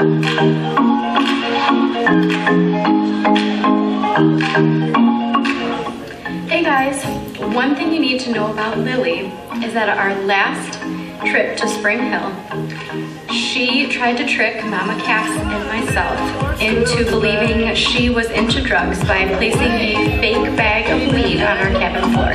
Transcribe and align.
Hey 0.00 0.06
guys, 6.64 7.04
one 7.54 7.74
thing 7.74 7.92
you 7.92 8.00
need 8.00 8.18
to 8.20 8.32
know 8.32 8.50
about 8.50 8.78
Lily 8.78 9.30
is 9.62 9.74
that 9.74 9.90
our 9.98 10.18
last 10.22 10.80
trip 11.28 11.58
to 11.58 11.68
Spring 11.68 11.98
Hill, 11.98 12.32
she 13.30 13.88
tried 13.88 14.16
to 14.16 14.26
trick 14.26 14.64
Mama 14.64 14.94
Cass 15.02 15.38
and 15.38 15.66
myself 15.68 16.62
into 16.62 17.04
believing 17.04 17.74
she 17.74 18.08
was 18.08 18.30
into 18.30 18.62
drugs 18.62 19.00
by 19.00 19.26
placing 19.36 19.70
a 19.70 20.18
fake 20.18 20.56
bag 20.56 20.88
of 20.88 21.12
weed 21.12 21.42
on 21.42 21.58
our 21.58 21.72
cabin 21.78 22.10
floor. 22.14 22.32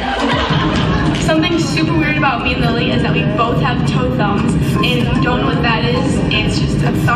Something 1.24 1.58
super 1.58 1.98
weird 1.98 2.18
about 2.18 2.44
me 2.44 2.54
and 2.54 2.62
Lily 2.62 2.92
is 2.92 3.02
that 3.02 3.12
we 3.12 3.24
both 3.36 3.60
have 3.64 3.90
toe 3.90 4.16
thumbs, 4.16 4.54
and 4.86 5.24
don't 5.24 5.40
know 5.42 5.48
what 5.48 5.64
that 5.64 5.84
is, 5.84 6.20
it's 6.32 6.60
just 6.60 6.78
a 6.86 6.92
thumb 7.04 7.15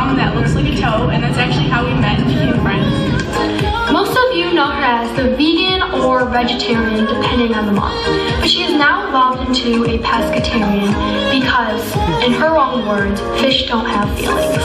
that 0.49 0.55
looks 0.55 0.67
like 0.67 0.73
a 0.73 0.81
toe, 0.81 1.09
and 1.09 1.23
that's 1.23 1.37
actually 1.37 1.69
how 1.69 1.85
we 1.85 1.93
met 1.99 2.19
and 2.19 2.27
became 2.27 2.61
friends. 2.61 3.91
Most 3.91 4.17
of 4.17 4.35
you 4.35 4.53
know 4.53 4.67
her 4.67 4.83
as 4.83 5.15
the 5.15 5.35
vegan 5.35 5.81
or 6.01 6.25
vegetarian, 6.25 7.05
depending 7.05 7.53
on 7.53 7.65
the 7.65 7.71
month. 7.71 8.05
But 8.39 8.49
she 8.49 8.61
has 8.63 8.73
now 8.73 9.07
evolved 9.07 9.49
into 9.49 9.85
a 9.85 9.97
pescatarian 9.99 10.93
because, 11.31 11.95
in 12.23 12.33
her 12.33 12.57
own 12.57 12.87
words, 12.87 13.21
fish 13.41 13.67
don't 13.67 13.85
have 13.85 14.07
feelings. 14.17 14.55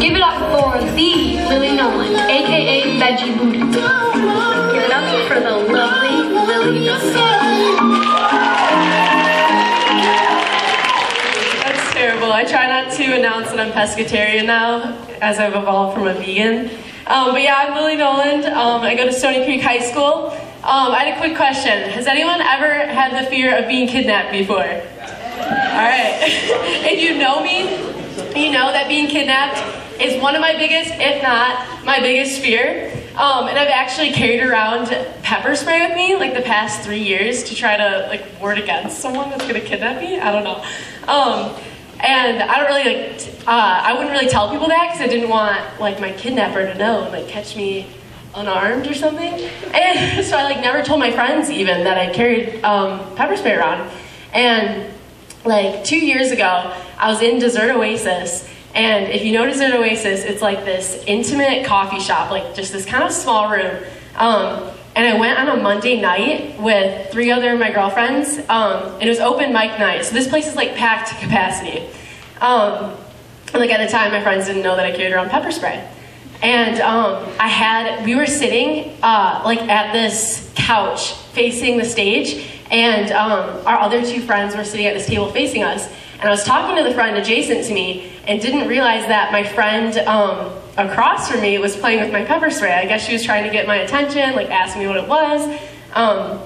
Give 0.00 0.14
it 0.14 0.22
up 0.22 0.38
for 0.52 0.78
the 0.94 1.36
Lily 1.48 1.76
Nowland, 1.76 2.16
aka 2.16 2.98
Veggie 3.00 3.38
Booty. 3.38 3.58
Give 3.58 4.82
it 4.84 4.92
up 4.92 5.28
for 5.28 5.40
the 5.40 5.72
lovely 5.72 6.16
Lily 6.46 6.86
That's 6.86 8.45
I 12.36 12.44
try 12.44 12.66
not 12.66 12.92
to 12.92 13.02
announce 13.14 13.48
that 13.48 13.58
I'm 13.58 13.72
pescatarian 13.72 14.44
now, 14.44 14.94
as 15.22 15.38
I've 15.38 15.54
evolved 15.54 15.96
from 15.96 16.06
a 16.06 16.12
vegan. 16.12 16.68
Um, 17.06 17.32
but 17.32 17.40
yeah, 17.40 17.54
I'm 17.56 17.74
Lily 17.74 17.96
Nowland. 17.96 18.44
Um, 18.44 18.82
I 18.82 18.94
go 18.94 19.06
to 19.06 19.12
Stoney 19.14 19.42
Creek 19.46 19.62
High 19.62 19.78
School. 19.78 20.32
Um, 20.62 20.92
I 20.92 21.04
had 21.04 21.16
a 21.16 21.18
quick 21.18 21.34
question. 21.34 21.88
Has 21.88 22.06
anyone 22.06 22.42
ever 22.42 22.70
had 22.92 23.24
the 23.24 23.26
fear 23.30 23.56
of 23.56 23.66
being 23.66 23.88
kidnapped 23.88 24.32
before? 24.32 24.58
All 24.58 24.66
right. 24.66 26.18
if 26.84 27.00
you 27.00 27.16
know 27.16 27.42
me, 27.42 27.70
you 28.38 28.52
know 28.52 28.70
that 28.70 28.84
being 28.86 29.06
kidnapped 29.06 29.56
is 29.98 30.20
one 30.20 30.34
of 30.34 30.42
my 30.42 30.52
biggest, 30.58 30.90
if 30.92 31.22
not 31.22 31.86
my 31.86 32.00
biggest 32.00 32.42
fear. 32.42 32.92
Um, 33.16 33.48
and 33.48 33.58
I've 33.58 33.70
actually 33.70 34.12
carried 34.12 34.42
around 34.42 34.88
pepper 35.22 35.56
spray 35.56 35.88
with 35.88 35.96
me 35.96 36.16
like 36.16 36.34
the 36.34 36.42
past 36.42 36.82
three 36.82 37.02
years 37.02 37.44
to 37.44 37.54
try 37.54 37.78
to 37.78 38.08
like 38.10 38.26
ward 38.42 38.58
against 38.58 38.98
someone 38.98 39.30
that's 39.30 39.46
gonna 39.46 39.62
kidnap 39.62 40.02
me. 40.02 40.20
I 40.20 40.30
don't 40.32 40.44
know. 40.44 40.62
Um, 41.10 41.56
and 42.00 42.42
I 42.42 42.58
don't 42.58 42.66
really 42.66 42.84
like, 42.84 43.46
uh, 43.46 43.80
I 43.84 43.92
wouldn't 43.94 44.10
really 44.10 44.28
tell 44.28 44.50
people 44.50 44.68
that 44.68 44.92
because 44.92 45.00
I 45.00 45.06
didn't 45.06 45.28
want 45.28 45.80
like 45.80 46.00
my 46.00 46.12
kidnapper 46.12 46.66
to 46.66 46.74
know 46.74 47.04
and 47.04 47.12
like 47.12 47.28
catch 47.28 47.56
me 47.56 47.86
unarmed 48.34 48.86
or 48.86 48.94
something. 48.94 49.32
And 49.72 50.24
so 50.24 50.36
I 50.36 50.44
like 50.44 50.60
never 50.60 50.82
told 50.82 51.00
my 51.00 51.10
friends 51.10 51.50
even 51.50 51.84
that 51.84 51.96
I 51.96 52.12
carried 52.12 52.62
um, 52.62 53.14
pepper 53.16 53.36
spray 53.36 53.54
around. 53.54 53.90
And 54.32 54.92
like 55.44 55.84
two 55.84 56.04
years 56.04 56.32
ago, 56.32 56.74
I 56.98 57.10
was 57.10 57.22
in 57.22 57.38
Desert 57.38 57.74
Oasis. 57.74 58.48
And 58.74 59.10
if 59.10 59.24
you 59.24 59.32
know 59.32 59.46
Desert 59.46 59.72
Oasis, 59.72 60.24
it's 60.24 60.42
like 60.42 60.64
this 60.64 61.02
intimate 61.06 61.64
coffee 61.64 62.00
shop, 62.00 62.30
like 62.30 62.54
just 62.54 62.72
this 62.72 62.84
kind 62.84 63.04
of 63.04 63.12
small 63.12 63.50
room. 63.50 63.82
Um, 64.16 64.70
and 64.96 65.06
I 65.06 65.20
went 65.20 65.38
on 65.38 65.58
a 65.58 65.62
Monday 65.62 66.00
night 66.00 66.58
with 66.58 67.12
three 67.12 67.30
other 67.30 67.52
of 67.52 67.60
my 67.60 67.70
girlfriends. 67.70 68.38
Um, 68.48 68.94
and 68.94 69.02
it 69.02 69.10
was 69.10 69.20
open 69.20 69.52
mic 69.52 69.78
night. 69.78 70.06
So 70.06 70.14
this 70.14 70.26
place 70.26 70.46
is 70.46 70.56
like 70.56 70.74
packed 70.74 71.10
to 71.10 71.14
capacity. 71.16 71.86
Um, 72.40 72.96
and 73.52 73.60
like 73.60 73.70
at 73.70 73.84
the 73.84 73.92
time, 73.92 74.10
my 74.10 74.22
friends 74.22 74.46
didn't 74.46 74.62
know 74.62 74.74
that 74.74 74.86
I 74.86 74.96
carried 74.96 75.12
around 75.12 75.28
pepper 75.28 75.52
spray. 75.52 75.86
And 76.42 76.80
um, 76.80 77.22
I 77.38 77.46
had, 77.46 78.06
we 78.06 78.14
were 78.14 78.26
sitting 78.26 78.96
uh, 79.02 79.42
like 79.44 79.60
at 79.60 79.92
this 79.92 80.50
couch 80.54 81.12
facing 81.12 81.76
the 81.76 81.84
stage, 81.84 82.46
and 82.70 83.12
um, 83.12 83.66
our 83.66 83.78
other 83.78 84.04
two 84.04 84.22
friends 84.22 84.56
were 84.56 84.64
sitting 84.64 84.86
at 84.86 84.94
this 84.94 85.06
table 85.06 85.30
facing 85.30 85.62
us. 85.62 85.88
And 86.14 86.24
I 86.24 86.30
was 86.30 86.44
talking 86.44 86.76
to 86.76 86.82
the 86.82 86.94
friend 86.94 87.16
adjacent 87.16 87.66
to 87.66 87.74
me, 87.74 88.12
and 88.26 88.40
didn't 88.40 88.66
realize 88.66 89.06
that 89.08 89.30
my 89.30 89.44
friend 89.44 89.96
um, 90.08 90.52
across 90.76 91.30
from 91.30 91.40
me 91.40 91.58
was 91.58 91.76
playing 91.76 92.02
with 92.02 92.12
my 92.12 92.24
pepper 92.24 92.50
spray. 92.50 92.72
I 92.72 92.86
guess 92.86 93.04
she 93.04 93.12
was 93.12 93.24
trying 93.24 93.44
to 93.44 93.50
get 93.50 93.66
my 93.66 93.76
attention, 93.76 94.34
like 94.34 94.50
ask 94.50 94.76
me 94.76 94.86
what 94.86 94.96
it 94.96 95.08
was. 95.08 95.42
Um, 95.92 96.40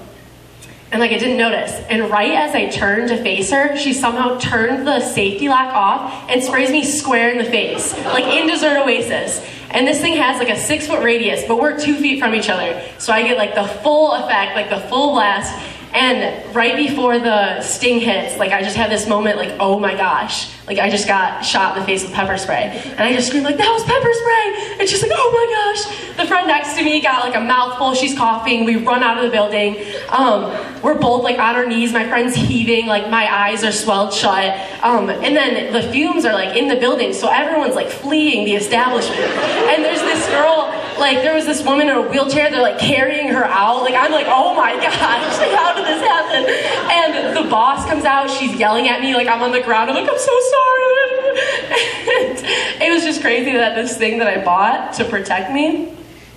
and 0.91 0.99
like 0.99 1.11
I 1.11 1.17
didn't 1.17 1.37
notice. 1.37 1.71
And 1.89 2.09
right 2.09 2.31
as 2.31 2.53
I 2.53 2.69
turned 2.69 3.09
to 3.09 3.17
face 3.17 3.49
her, 3.51 3.77
she 3.77 3.93
somehow 3.93 4.37
turned 4.39 4.85
the 4.85 4.99
safety 4.99 5.47
lock 5.47 5.73
off 5.73 6.29
and 6.29 6.43
sprays 6.43 6.69
me 6.69 6.83
square 6.83 7.29
in 7.31 7.37
the 7.37 7.49
face, 7.49 7.93
like 8.05 8.25
in 8.25 8.47
Desert 8.47 8.77
Oasis. 8.77 9.45
And 9.69 9.87
this 9.87 10.01
thing 10.01 10.17
has 10.17 10.37
like 10.37 10.49
a 10.49 10.57
six 10.57 10.87
foot 10.87 11.01
radius, 11.01 11.45
but 11.47 11.59
we're 11.59 11.79
two 11.79 11.95
feet 11.95 12.19
from 12.19 12.35
each 12.35 12.49
other. 12.49 12.83
So 12.97 13.13
I 13.13 13.23
get 13.23 13.37
like 13.37 13.55
the 13.55 13.63
full 13.63 14.13
effect, 14.13 14.55
like 14.55 14.69
the 14.69 14.81
full 14.89 15.13
blast. 15.13 15.57
And 15.93 16.55
right 16.55 16.75
before 16.75 17.19
the 17.19 17.61
sting 17.61 17.99
hits, 17.99 18.37
like 18.37 18.51
I 18.51 18.61
just 18.61 18.77
had 18.77 18.89
this 18.89 19.07
moment 19.07 19.37
like, 19.37 19.57
oh 19.59 19.77
my 19.77 19.93
gosh, 19.93 20.49
like 20.65 20.79
I 20.79 20.89
just 20.89 21.07
got 21.07 21.41
shot 21.41 21.75
in 21.75 21.81
the 21.81 21.85
face 21.85 22.03
with 22.03 22.13
pepper 22.13 22.37
spray. 22.37 22.81
And 22.85 23.01
I 23.01 23.13
just 23.13 23.27
screamed 23.27 23.45
like, 23.45 23.57
that 23.57 23.71
was 23.71 23.83
pepper 23.83 24.13
spray! 24.13 24.77
And 24.79 24.89
she's 24.89 25.01
like, 25.01 25.11
oh 25.13 25.31
my 25.31 25.47
gosh. 25.53 26.17
The 26.17 26.27
friend 26.27 26.47
next 26.47 26.77
to 26.77 26.83
me 26.83 27.01
got 27.01 27.25
like 27.25 27.35
a 27.35 27.41
mouthful, 27.41 27.93
she's 27.93 28.17
coughing, 28.17 28.63
we 28.63 28.77
run 28.77 29.03
out 29.03 29.17
of 29.17 29.25
the 29.25 29.31
building. 29.31 29.83
Um, 30.09 30.51
we're 30.81 30.97
both 30.97 31.23
like 31.23 31.39
on 31.39 31.55
our 31.55 31.65
knees, 31.65 31.91
my 31.91 32.07
friend's 32.07 32.35
heaving, 32.35 32.87
like 32.87 33.09
my 33.09 33.31
eyes 33.33 33.63
are 33.63 33.71
swelled 33.71 34.13
shut. 34.13 34.57
Um, 34.83 35.09
and 35.09 35.35
then 35.35 35.73
the 35.73 35.91
fumes 35.91 36.25
are 36.25 36.33
like 36.33 36.55
in 36.55 36.67
the 36.67 36.77
building, 36.77 37.13
so 37.13 37.27
everyone's 37.29 37.75
like 37.75 37.89
fleeing 37.89 38.45
the 38.45 38.55
establishment. 38.55 39.19
And 39.19 39.83
there's 39.83 40.01
this 40.01 40.25
girl, 40.29 40.71
like 41.01 41.17
there 41.17 41.33
was 41.33 41.47
this 41.47 41.63
woman 41.63 41.89
in 41.89 41.95
a 41.97 42.01
wheelchair, 42.01 42.49
they're 42.51 42.61
like 42.61 42.79
carrying 42.79 43.27
her 43.29 43.43
out. 43.43 43.81
Like 43.81 43.95
I'm 43.95 44.11
like, 44.11 44.27
oh 44.29 44.55
my 44.55 44.73
gosh, 44.75 45.37
like 45.39 45.51
how 45.51 45.73
did 45.75 45.85
this 45.85 45.99
happen? 45.99 46.45
And 46.91 47.35
the 47.35 47.49
boss 47.49 47.85
comes 47.87 48.05
out, 48.05 48.29
she's 48.29 48.53
yelling 48.55 48.87
at 48.87 49.01
me 49.01 49.15
like 49.15 49.27
I'm 49.27 49.41
on 49.41 49.51
the 49.51 49.61
ground. 49.61 49.89
I'm 49.89 49.95
like, 49.95 50.09
I'm 50.09 50.19
so 50.19 50.39
sorry. 50.55 50.87
And 52.01 52.37
it 52.81 52.91
was 52.91 53.03
just 53.03 53.21
crazy 53.21 53.51
that 53.53 53.75
this 53.75 53.97
thing 53.97 54.19
that 54.19 54.27
I 54.27 54.43
bought 54.43 54.93
to 54.93 55.05
protect 55.05 55.51
me, 55.51 55.93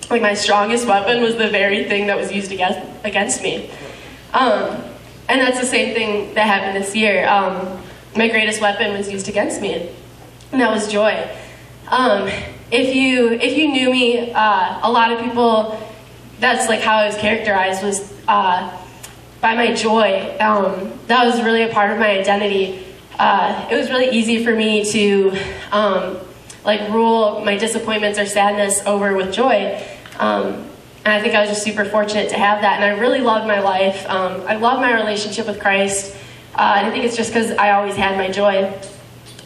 like 0.09 0.21
my 0.21 0.33
strongest 0.33 0.87
weapon, 0.87 1.21
was 1.21 1.35
the 1.35 1.49
very 1.49 1.83
thing 1.85 2.07
that 2.07 2.17
was 2.17 2.31
used 2.31 2.51
against 2.51 2.79
against 3.03 3.43
me. 3.43 3.69
Um, 4.33 4.81
and 5.27 5.41
that's 5.41 5.59
the 5.59 5.65
same 5.65 5.93
thing 5.93 6.33
that 6.35 6.47
happened 6.47 6.81
this 6.81 6.95
year. 6.95 7.27
Um, 7.27 7.81
my 8.15 8.29
greatest 8.29 8.61
weapon 8.61 8.93
was 8.97 9.11
used 9.11 9.27
against 9.27 9.61
me, 9.61 9.89
and 10.51 10.61
that 10.61 10.71
was 10.71 10.89
joy. 10.91 11.29
Um, 11.89 12.29
if 12.71 12.95
you 12.95 13.31
if 13.33 13.57
you 13.57 13.69
knew 13.69 13.91
me, 13.91 14.31
uh, 14.31 14.79
a 14.83 14.91
lot 14.91 15.11
of 15.11 15.19
people, 15.19 15.79
that's 16.39 16.67
like 16.67 16.81
how 16.81 16.97
I 16.97 17.07
was 17.07 17.15
characterized 17.17 17.83
was 17.83 18.13
uh, 18.27 18.75
by 19.41 19.55
my 19.55 19.73
joy. 19.73 20.35
Um, 20.39 20.91
that 21.07 21.25
was 21.25 21.41
really 21.41 21.63
a 21.63 21.69
part 21.69 21.91
of 21.91 21.99
my 21.99 22.09
identity. 22.09 22.83
Uh, 23.17 23.67
it 23.71 23.75
was 23.75 23.89
really 23.89 24.09
easy 24.09 24.43
for 24.43 24.53
me 24.53 24.83
to 24.91 25.37
um, 25.71 26.17
like 26.65 26.89
rule 26.89 27.41
my 27.45 27.57
disappointments 27.57 28.19
or 28.19 28.25
sadness 28.25 28.85
over 28.85 29.15
with 29.15 29.31
joy. 29.33 29.81
Um, 30.19 30.65
and 31.05 31.13
I 31.13 31.21
think 31.21 31.35
I 31.35 31.41
was 31.41 31.49
just 31.49 31.63
super 31.63 31.85
fortunate 31.85 32.29
to 32.29 32.37
have 32.37 32.61
that. 32.61 32.81
And 32.81 32.83
I 32.83 32.99
really 32.99 33.21
loved 33.21 33.47
my 33.47 33.59
life. 33.59 34.09
Um, 34.09 34.41
I 34.47 34.55
love 34.55 34.79
my 34.79 34.93
relationship 34.93 35.45
with 35.45 35.59
Christ. 35.59 36.15
Uh, 36.55 36.75
and 36.77 36.87
I 36.87 36.91
think 36.91 37.05
it's 37.05 37.15
just 37.15 37.31
because 37.31 37.51
I 37.51 37.71
always 37.71 37.95
had 37.95 38.17
my 38.17 38.31
joy. 38.31 38.73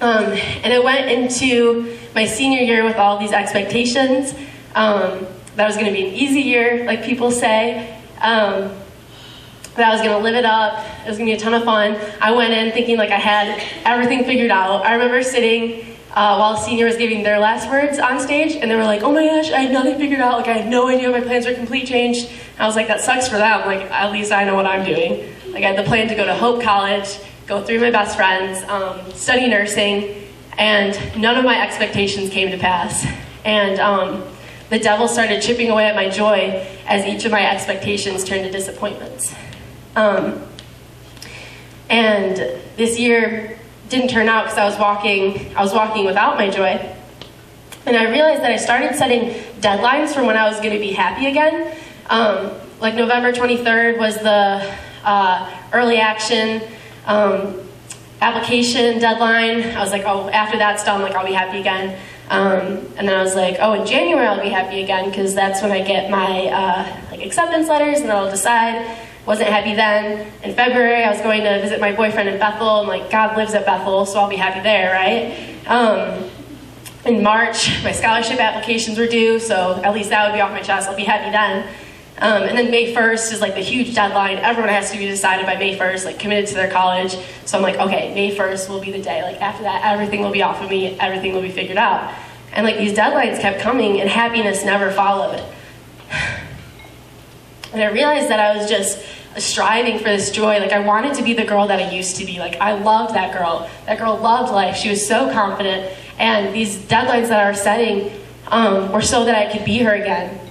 Um, 0.02 0.26
and 0.64 0.74
I 0.74 0.80
went 0.80 1.10
into 1.10 1.98
my 2.16 2.26
senior 2.26 2.62
year 2.62 2.84
with 2.86 2.96
all 2.96 3.18
these 3.18 3.32
expectations. 3.32 4.34
Um, 4.76 5.28
that 5.56 5.66
was 5.68 5.76
going 5.76 5.88
to 5.88 5.94
be 5.94 6.08
an 6.08 6.14
easy 6.14 6.42
year, 6.42 6.86
like 6.86 7.04
people 7.04 7.32
say. 7.32 7.98
Um, 8.22 8.72
that 9.76 9.90
I 9.90 9.94
was 9.94 10.02
going 10.02 10.12
to 10.12 10.24
live 10.24 10.36
it 10.36 10.46
up. 10.46 10.86
It 11.06 11.09
was 11.09 11.18
going 11.18 11.30
to 11.30 11.36
be 11.36 11.38
a 11.38 11.40
ton 11.40 11.54
of 11.54 11.64
fun. 11.64 12.00
I 12.22 12.32
went 12.32 12.54
in 12.54 12.72
thinking 12.72 12.98
like 12.98 13.12
I 13.12 13.18
had 13.18 13.62
everything 13.86 14.26
figured 14.26 14.52
out. 14.52 14.85
I 14.85 14.94
remember 14.94 15.23
sitting 15.23 15.96
uh, 16.12 16.38
while 16.38 16.58
senior 16.58 16.85
was 16.85 16.97
giving 16.97 17.23
their 17.23 17.40
last 17.40 17.70
words 17.70 18.00
on 18.00 18.20
stage, 18.20 18.56
and 18.56 18.70
they 18.70 18.76
were 18.76 18.84
like, 18.84 19.03
"Oh 19.03 19.12
my 19.12 19.26
gosh, 19.26 19.52
I 19.52 19.59
had 19.62 19.72
nothing 19.72 19.97
figured 19.97 20.20
out. 20.20 20.38
Like 20.38 20.47
I 20.47 20.53
had 20.53 20.70
no 20.70 20.88
idea. 20.88 21.09
My 21.09 21.22
plans 21.22 21.46
were 21.46 21.53
complete 21.53 21.88
changed." 21.88 22.29
And 22.29 22.62
I 22.62 22.66
was 22.66 22.76
like, 22.76 22.88
"That 22.88 23.02
sucks 23.02 23.28
for 23.28 23.38
them. 23.38 23.66
Like 23.68 23.90
at 23.91 24.12
least 24.12 24.32
I 24.32 24.44
know 24.44 24.56
what 24.56 24.66
I'm 24.66 24.84
doing." 24.85 25.34
Like 25.52 25.64
I 25.64 25.68
had 25.68 25.78
the 25.78 25.84
plan 25.84 26.08
to 26.08 26.16
go 26.16 26.26
to 26.26 26.35
Hope 26.35 26.62
College, 26.62 27.20
go 27.49 27.63
through 27.63 27.79
my 27.79 27.90
best 27.90 28.16
friends, 28.16 28.63
um, 28.69 29.11
study 29.13 29.47
nursing, 29.47 30.23
and 30.59 31.19
none 31.19 31.35
of 31.35 31.43
my 31.43 31.59
expectations 31.59 32.29
came 32.29 32.51
to 32.51 32.57
pass. 32.59 33.07
And 33.43 33.79
um, 33.79 34.23
the 34.69 34.78
devil 34.78 35.07
started 35.07 35.41
chipping 35.41 35.72
away 35.72 35.87
at 35.87 35.96
my 35.96 36.09
joy 36.09 36.63
as 36.85 37.05
each 37.07 37.25
of 37.25 37.31
my 37.31 37.49
expectations 37.49 38.23
turned 38.23 38.43
to 38.43 38.51
disappointments. 38.51 39.34
Um, 39.96 40.43
and 41.90 42.37
this 42.78 42.99
year 42.99 43.57
didn't 43.90 44.09
turn 44.09 44.29
out 44.29 44.43
because 44.43 44.59
I 44.59 44.66
was 44.66 44.78
walking, 44.78 45.55
I 45.57 45.63
was 45.63 45.73
walking 45.73 46.05
without 46.05 46.37
my 46.37 46.51
joy. 46.51 46.96
And 47.87 47.97
I 47.97 48.11
realized 48.11 48.43
that 48.43 48.51
I 48.51 48.57
started 48.57 48.96
setting 48.96 49.31
deadlines 49.59 50.13
from 50.13 50.28
when 50.28 50.37
I 50.37 50.47
was 50.47 50.57
going 50.59 50.73
to 50.73 50.79
be 50.79 50.91
happy 50.91 51.25
again. 51.25 51.75
Um, 52.11 52.51
like 52.79 52.93
November 52.93 53.31
23rd 53.31 53.97
was 53.97 54.17
the 54.17 54.72
uh, 55.03 55.61
early 55.73 55.97
action. 55.97 56.61
Um, 57.09 57.67
application 58.22 59.00
deadline. 59.00 59.64
I 59.64 59.79
was 59.82 59.91
like, 59.91 60.03
oh, 60.06 60.29
after 60.29 60.59
that's 60.59 60.84
done, 60.84 61.02
like 61.02 61.16
I'll 61.16 61.26
be 61.26 61.34
happy 61.34 61.59
again. 61.59 62.00
Um, 62.29 62.85
and 62.97 63.08
then 63.08 63.16
I 63.16 63.23
was 63.23 63.35
like, 63.35 63.58
oh, 63.59 63.73
in 63.73 63.88
January 63.88 64.28
I'll 64.28 64.41
be 64.41 64.50
happy 64.50 64.84
again 64.84 65.09
because 65.09 65.34
that's 65.34 65.64
when 65.64 65.72
I 65.72 65.82
get 65.82 66.11
my 66.11 66.46
uh, 66.46 67.02
like 67.09 67.26
acceptance 67.26 67.67
letters, 67.67 68.00
and 68.00 68.09
then 68.09 68.16
I'll 68.16 68.29
decide. 68.29 68.97
Wasn't 69.26 69.50
happy 69.50 69.76
then. 69.76 70.32
In 70.44 70.56
February, 70.56 71.03
I 71.03 71.11
was 71.11 71.22
going 71.22 71.44
to 71.44 71.61
visit 71.61 71.79
my 71.82 71.91
boyfriend 71.91 72.29
in 72.29 72.40
Bethel, 72.40 72.82
and 72.82 72.88
like 72.88 73.11
God 73.11 73.35
lives 73.35 73.53
at 73.53 73.66
Bethel, 73.66 74.06
so 74.06 74.20
I'll 74.20 74.29
be 74.29 74.38
happy 74.38 74.61
there, 74.61 74.91
right? 74.94 75.67
Um, 75.67 76.29
in 77.06 77.22
March, 77.23 77.84
my 77.84 77.91
scholarship 77.91 78.40
applications 78.40 78.97
were 78.97 79.08
due, 79.08 79.40
so 79.40 79.82
at 79.84 79.94
least 79.94 80.09
that 80.09 80.28
would 80.28 80.35
be 80.35 80.41
off 80.41 80.52
my 80.52 80.61
chest. 80.61 80.88
I'll 80.88 80.96
be 80.96 81.03
happy 81.03 81.32
then. 81.32 81.67
Um, 82.22 82.44
and 82.44 82.58
then 82.58 82.70
May 82.70 82.94
1st 82.94 83.32
is 83.32 83.40
like 83.40 83.56
the 83.56 83.62
huge 83.62 83.96
deadline. 83.96 84.38
Everyone 84.38 84.70
has 84.70 84.92
to 84.92 84.98
be 84.98 85.06
decided 85.06 85.46
by 85.46 85.56
May 85.56 85.78
1st, 85.78 86.04
like 86.04 86.20
committed 86.20 86.48
to 86.48 86.56
their 86.56 86.70
college. 86.70 87.18
So 87.46 87.58
I'm 87.58 87.64
like, 87.64 87.78
okay, 87.78 88.14
May 88.14 88.36
1st 88.36 88.68
will 88.68 88.82
be 88.82 88.92
the 88.92 89.02
day. 89.02 89.24
Like 89.24 89.42
after 89.42 89.64
that, 89.64 89.86
everything 89.86 90.22
will 90.22 90.32
be 90.32 90.44
off 90.44 90.62
of 90.62 90.70
me. 90.70 91.00
Everything 91.00 91.34
will 91.34 91.42
be 91.42 91.52
figured 91.52 91.78
out. 91.78 92.14
And 92.52 92.66
like 92.66 92.78
these 92.78 92.98
deadlines 92.98 93.40
kept 93.40 93.62
coming, 93.62 94.02
and 94.02 94.10
happiness 94.10 94.64
never 94.64 94.92
followed. 94.92 95.44
And 97.72 97.84
I 97.84 97.92
realized 97.92 98.32
that 98.32 98.40
I 98.40 98.58
was 98.58 98.68
just 98.68 99.00
striving 99.38 100.00
for 100.00 100.06
this 100.06 100.32
joy. 100.32 100.58
Like 100.58 100.72
I 100.72 100.80
wanted 100.80 101.14
to 101.14 101.24
be 101.24 101.36
the 101.36 101.46
girl 101.46 101.68
that 101.68 101.80
I 101.80 101.92
used 101.92 102.16
to 102.16 102.26
be. 102.26 102.40
Like 102.40 102.56
I 102.56 102.74
loved 102.74 103.14
that 103.14 103.32
girl. 103.32 103.70
That 103.86 104.00
girl 104.00 104.18
loved 104.18 104.52
life. 104.52 104.76
She 104.76 104.90
was 104.90 105.08
so 105.08 105.32
confident. 105.32 105.96
And 106.18 106.52
these 106.52 106.78
deadlines 106.78 107.28
that 107.28 107.46
I 107.46 107.52
was 107.52 107.62
setting 107.62 108.12
um, 108.48 108.92
were 108.92 109.04
so 109.04 109.24
that 109.26 109.36
I 109.36 109.56
could 109.56 109.66
be 109.66 109.78
her 109.84 109.94
again. 109.94 110.48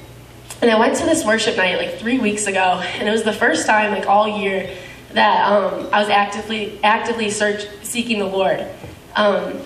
And 0.60 0.70
I 0.72 0.78
went 0.78 0.96
to 0.96 1.04
this 1.04 1.24
worship 1.24 1.56
night 1.56 1.78
like 1.78 1.98
three 1.98 2.18
weeks 2.18 2.46
ago, 2.48 2.82
and 2.82 3.08
it 3.08 3.12
was 3.12 3.22
the 3.22 3.32
first 3.32 3.66
time 3.66 3.92
like 3.92 4.08
all 4.08 4.26
year 4.26 4.68
that 5.12 5.50
um, 5.50 5.88
I 5.92 6.00
was 6.00 6.08
actively 6.08 6.80
actively 6.82 7.30
search 7.30 7.66
seeking 7.82 8.18
the 8.18 8.26
Lord. 8.26 8.66
Um, 9.14 9.60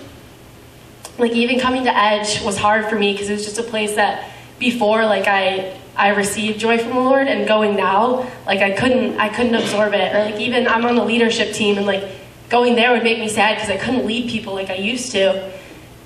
like 1.17 1.31
even 1.31 1.59
coming 1.59 1.85
to 1.85 1.95
Edge 1.95 2.43
was 2.43 2.57
hard 2.57 2.85
for 2.85 2.95
me 2.97 3.11
because 3.11 3.29
it 3.29 3.33
was 3.33 3.43
just 3.43 3.57
a 3.57 3.63
place 3.63 3.95
that 3.95 4.31
before 4.59 5.03
like 5.05 5.27
I 5.27 5.79
I 5.95 6.09
received 6.09 6.59
joy 6.59 6.77
from 6.77 6.89
the 6.89 6.99
Lord, 6.99 7.27
and 7.27 7.47
going 7.47 7.75
now 7.75 8.29
like 8.45 8.59
I 8.59 8.71
couldn't 8.71 9.19
I 9.19 9.29
couldn't 9.29 9.55
absorb 9.55 9.95
it. 9.95 10.15
Or 10.15 10.25
like 10.25 10.39
even 10.39 10.67
I'm 10.67 10.85
on 10.85 10.95
the 10.95 11.05
leadership 11.05 11.55
team, 11.55 11.77
and 11.77 11.87
like 11.87 12.03
going 12.49 12.75
there 12.75 12.91
would 12.91 13.03
make 13.03 13.17
me 13.17 13.29
sad 13.29 13.55
because 13.55 13.71
I 13.71 13.77
couldn't 13.77 14.05
lead 14.05 14.29
people 14.29 14.53
like 14.53 14.69
I 14.69 14.75
used 14.75 15.11
to. 15.13 15.51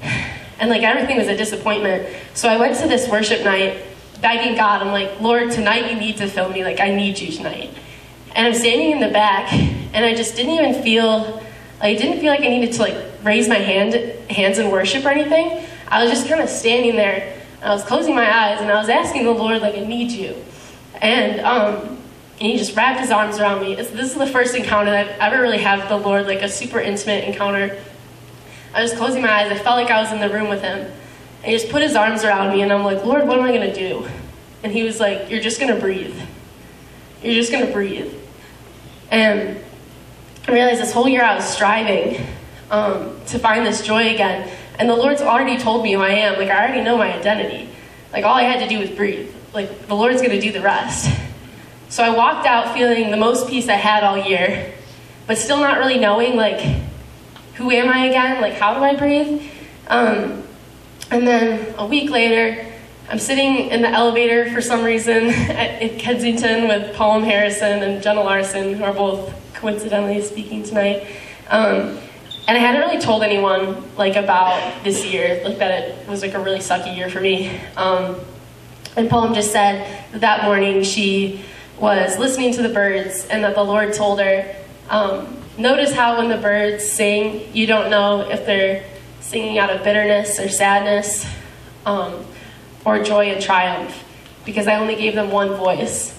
And 0.60 0.72
like 0.72 0.82
everything 0.82 1.18
was 1.18 1.28
a 1.28 1.38
disappointment. 1.38 2.12
So 2.34 2.50
I 2.50 2.58
went 2.58 2.78
to 2.78 2.88
this 2.88 3.08
worship 3.08 3.44
night 3.44 3.78
begging 4.22 4.56
God, 4.56 4.82
I'm 4.82 4.92
like, 4.92 5.22
Lord, 5.22 5.52
tonight 5.52 5.92
you 5.92 6.00
need 6.00 6.18
to 6.18 6.28
fill 6.28 6.50
me. 6.50 6.64
Like, 6.64 6.80
I 6.80 6.94
need 6.94 7.20
you 7.20 7.32
tonight. 7.32 7.72
And 8.36 8.48
I'm 8.48 8.54
standing 8.54 8.92
in 8.92 9.00
the 9.00 9.10
back, 9.10 9.52
and 9.52 10.06
I 10.06 10.14
just 10.14 10.36
didn't 10.36 10.54
even 10.54 10.84
feel, 10.84 11.42
I 11.82 11.96
didn't 11.96 12.20
feel 12.20 12.32
like 12.32 12.42
I 12.42 12.50
needed 12.50 12.74
to 12.74 12.82
like 12.82 12.96
raise 13.24 13.48
my 13.48 13.56
hand, 13.56 13.94
hands 14.30 14.60
in 14.60 14.70
worship 14.70 15.06
or 15.06 15.10
anything. 15.10 15.66
I 15.88 16.04
was 16.04 16.12
just 16.12 16.28
kind 16.28 16.42
of 16.42 16.50
standing 16.50 16.96
there, 16.96 17.34
and 17.62 17.66
I 17.66 17.74
was 17.74 17.84
closing 17.84 18.16
my 18.16 18.32
eyes, 18.32 18.62
and 18.62 18.70
I 18.72 18.80
was 18.80 18.90
asking 18.90 19.26
the 19.26 19.32
Lord, 19.32 19.62
like, 19.62 19.76
I 19.76 19.86
need 19.86 20.12
you. 20.12 20.36
And, 21.02 21.40
um, 21.42 21.98
and 22.40 22.52
he 22.52 22.58
just 22.58 22.76
wrapped 22.76 23.00
his 23.00 23.10
arms 23.10 23.40
around 23.40 23.62
me. 23.62 23.74
This 23.76 23.92
is 23.92 24.14
the 24.14 24.28
first 24.28 24.54
encounter 24.56 24.92
that 24.92 25.20
I've 25.20 25.34
ever 25.34 25.42
really 25.42 25.58
had 25.58 25.80
with 25.80 25.90
the 25.90 25.98
Lord, 25.98 26.28
like 26.28 26.42
a 26.44 26.50
super 26.50 26.80
intimate 26.80 27.24
encounter. 27.24 27.80
I 28.76 28.84
was 28.84 28.94
closing 28.94 29.24
my 29.24 29.32
eyes. 29.32 29.52
I 29.52 29.58
felt 29.58 29.78
like 29.78 29.90
I 29.90 30.02
was 30.02 30.12
in 30.12 30.20
the 30.20 30.30
room 30.30 30.50
with 30.50 30.62
him. 30.62 30.92
And 31.48 31.54
he 31.54 31.62
just 31.62 31.72
put 31.72 31.82
his 31.82 31.96
arms 31.96 32.26
around 32.26 32.54
me, 32.54 32.62
and 32.62 32.74
I'm 32.74 32.84
like, 32.84 33.06
Lord, 33.06 33.26
what 33.26 33.40
am 33.40 33.46
I 33.46 33.56
going 33.56 33.72
to 33.72 33.74
do? 33.74 34.06
And 34.64 34.74
he 34.74 34.84
was 34.84 35.00
like, 35.00 35.30
You're 35.30 35.40
just 35.40 35.62
going 35.62 35.74
to 35.74 35.80
breathe. 35.80 36.14
You're 37.24 37.36
just 37.36 37.54
going 37.54 37.66
to 37.66 37.72
breathe. 37.72 38.14
And 39.10 39.58
I 40.46 40.52
realized 40.52 40.82
this 40.82 40.92
whole 40.92 41.08
year 41.08 41.24
I 41.24 41.36
was 41.36 41.46
striving 41.46 42.28
um, 42.70 43.18
to 43.28 43.40
find 43.40 43.66
this 43.66 43.82
joy 43.82 44.14
again. 44.14 44.52
And 44.78 44.90
the 44.90 44.96
Lord's 44.98 45.22
already 45.22 45.58
told 45.58 45.84
me 45.84 45.94
who 45.94 46.02
I 46.02 46.10
am. 46.10 46.38
Like, 46.38 46.50
I 46.50 46.66
already 46.66 46.82
know 46.82 46.98
my 46.98 47.18
identity. 47.18 47.70
Like, 48.12 48.26
all 48.26 48.36
I 48.36 48.44
had 48.44 48.60
to 48.60 48.68
do 48.68 48.80
was 48.80 48.90
breathe. 48.90 49.34
Like, 49.54 49.88
the 49.88 49.96
Lord's 49.96 50.22
going 50.22 50.34
to 50.38 50.42
do 50.42 50.52
the 50.52 50.60
rest. 50.60 51.18
So 51.88 52.04
I 52.04 52.10
walked 52.10 52.46
out 52.46 52.74
feeling 52.74 53.10
the 53.10 53.16
most 53.16 53.48
peace 53.48 53.70
I 53.70 53.76
had 53.76 54.04
all 54.04 54.18
year, 54.18 54.74
but 55.28 55.38
still 55.38 55.62
not 55.62 55.78
really 55.78 55.98
knowing, 55.98 56.36
like, 56.36 56.60
who 57.54 57.72
am 57.72 57.88
I 57.88 58.08
again? 58.08 58.42
Like, 58.42 58.56
how 58.56 58.74
do 58.74 58.84
I 58.84 58.98
breathe? 58.98 59.50
Um, 59.88 60.44
and 61.12 61.28
then 61.28 61.74
a 61.78 61.86
week 61.86 62.10
later, 62.10 62.66
I'm 63.10 63.20
sitting 63.20 63.70
in 63.70 63.82
the 63.82 63.90
elevator 63.90 64.52
for 64.52 64.60
some 64.62 64.84
reason 64.84 65.28
at, 65.30 65.82
in 65.82 65.98
Kensington 65.98 66.68
with 66.68 66.96
Paul 66.96 67.22
Harrison 67.22 67.82
and 67.84 68.04
Jenna 68.04 68.22
Larson, 68.22 68.74
who 68.74 68.84
are 68.84 68.94
both 68.94 69.34
coincidentally 69.54 70.22
speaking 70.22 70.64
tonight. 70.64 71.08
Um, 71.50 72.00
and 72.48 72.58
I 72.58 72.60
hadn't 72.60 72.82
really 72.82 73.00
told 73.00 73.24
anyone 73.24 73.84
like 73.96 74.16
about 74.16 74.84
this 74.84 75.06
year, 75.06 75.42
like 75.44 75.58
that 75.60 75.90
it 75.90 76.08
was 76.08 76.22
like 76.22 76.34
a 76.34 76.40
really 76.40 76.60
sucky 76.60 76.96
year 76.96 77.10
for 77.10 77.22
me. 77.22 77.60
Um, 77.78 78.20
and 78.96 79.10
Paul 79.10 79.34
just 79.34 79.52
said 79.52 80.06
that, 80.12 80.22
that 80.22 80.44
morning 80.44 80.84
she 80.84 81.44
was 81.80 82.18
listening 82.18 82.54
to 82.54 82.62
the 82.62 82.70
birds 82.70 83.26
and 83.28 83.44
that 83.44 83.56
the 83.56 83.64
Lord 83.64 83.94
told 83.94 84.20
her, 84.20 84.56
um, 84.90 85.38
notice 85.58 85.94
how 85.94 86.18
when 86.18 86.30
the 86.30 86.38
birds 86.38 86.86
sing, 86.86 87.54
you 87.54 87.68
don't 87.68 87.90
know 87.90 88.30
if 88.30 88.46
they're 88.46 88.84
singing 89.28 89.58
out 89.58 89.70
of 89.70 89.84
bitterness 89.84 90.40
or 90.40 90.48
sadness 90.48 91.28
um, 91.86 92.26
or 92.86 93.04
joy 93.04 93.26
and 93.26 93.44
triumph 93.44 94.06
because 94.46 94.68
I 94.68 94.76
only 94.76 94.96
gave 94.96 95.16
them 95.16 95.32
one 95.32 95.54
voice, 95.56 96.18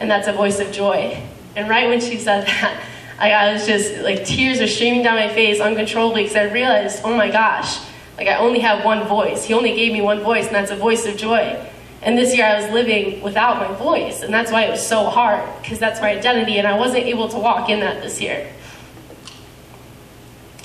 and 0.00 0.10
that's 0.10 0.28
a 0.28 0.32
voice 0.32 0.58
of 0.58 0.72
joy. 0.72 1.22
And 1.54 1.68
right 1.68 1.88
when 1.88 2.00
she 2.00 2.16
said 2.16 2.46
that, 2.46 2.82
I, 3.18 3.52
was 3.52 3.66
just 3.66 3.98
like 3.98 4.24
tears 4.24 4.60
were 4.60 4.66
streaming 4.66 5.02
down 5.02 5.16
my 5.16 5.28
face 5.28 5.60
uncontrollably 5.60 6.22
because 6.22 6.36
I 6.36 6.44
realized, 6.44 7.02
oh 7.04 7.14
my 7.14 7.30
gosh, 7.30 7.78
like 8.16 8.28
I 8.28 8.38
only 8.38 8.60
have 8.60 8.82
one 8.82 9.06
voice. 9.06 9.44
He 9.44 9.52
only 9.52 9.74
gave 9.74 9.92
me 9.92 10.00
one 10.00 10.20
voice, 10.20 10.46
and 10.46 10.54
that's 10.54 10.70
a 10.70 10.76
voice 10.76 11.04
of 11.04 11.18
joy. 11.18 11.62
And 12.00 12.16
this 12.16 12.34
year 12.34 12.46
I 12.46 12.58
was 12.62 12.72
living 12.72 13.20
without 13.20 13.58
my 13.58 13.76
voice, 13.76 14.22
and 14.22 14.32
that's 14.32 14.50
why 14.50 14.62
it 14.62 14.70
was 14.70 14.86
so 14.86 15.04
hard 15.04 15.46
because 15.60 15.78
that's 15.78 16.00
my 16.00 16.16
identity, 16.16 16.56
and 16.56 16.66
I 16.66 16.78
wasn't 16.78 17.04
able 17.04 17.28
to 17.28 17.38
walk 17.38 17.68
in 17.68 17.80
that 17.80 18.02
this 18.02 18.22
year. 18.22 18.50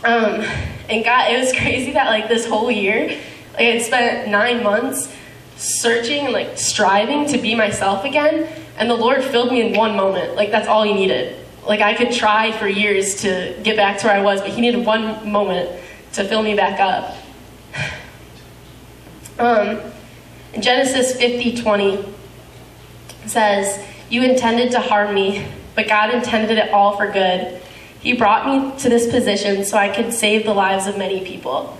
Um, 0.05 0.45
and 0.89 1.03
God, 1.03 1.31
it 1.31 1.39
was 1.39 1.51
crazy 1.61 1.91
that 1.93 2.07
like 2.07 2.27
this 2.27 2.45
whole 2.45 2.71
year, 2.71 3.07
like 3.53 3.61
I 3.61 3.79
spent 3.79 4.29
nine 4.29 4.63
months 4.63 5.13
searching 5.57 6.25
and 6.25 6.33
like 6.33 6.57
striving 6.57 7.25
to 7.27 7.37
be 7.37 7.55
myself 7.55 8.05
again, 8.05 8.47
and 8.77 8.89
the 8.89 8.95
Lord 8.95 9.23
filled 9.23 9.51
me 9.51 9.61
in 9.61 9.77
one 9.77 9.95
moment. 9.95 10.35
Like 10.35 10.51
that's 10.51 10.67
all 10.67 10.83
He 10.83 10.93
needed. 10.93 11.37
Like 11.65 11.81
I 11.81 11.93
could 11.93 12.11
try 12.11 12.51
for 12.51 12.67
years 12.67 13.21
to 13.21 13.57
get 13.63 13.77
back 13.77 13.99
to 13.99 14.07
where 14.07 14.15
I 14.15 14.21
was, 14.21 14.41
but 14.41 14.49
He 14.49 14.61
needed 14.61 14.85
one 14.85 15.29
moment 15.29 15.69
to 16.13 16.23
fill 16.23 16.43
me 16.43 16.55
back 16.55 16.79
up. 16.79 17.15
Um, 19.39 19.81
Genesis 20.59 21.17
50 21.17 21.57
20 21.63 22.05
says, 23.25 23.83
You 24.11 24.21
intended 24.21 24.71
to 24.73 24.79
harm 24.79 25.15
me, 25.15 25.47
but 25.73 25.87
God 25.87 26.13
intended 26.13 26.59
it 26.59 26.69
all 26.71 26.95
for 26.95 27.11
good 27.11 27.59
he 28.03 28.11
brought 28.11 28.45
me 28.45 28.77
to 28.79 28.89
this 28.89 29.09
position 29.09 29.63
so 29.63 29.77
I 29.77 29.87
could 29.87 30.13
save 30.13 30.43
the 30.43 30.53
lives 30.53 30.87
of 30.87 30.97
many 30.97 31.23
people. 31.23 31.77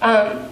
Um, 0.00 0.48